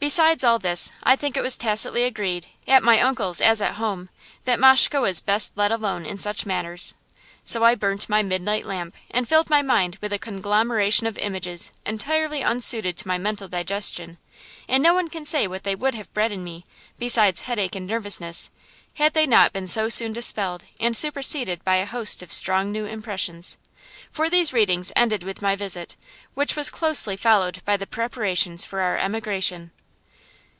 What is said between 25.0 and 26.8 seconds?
with my visit, which was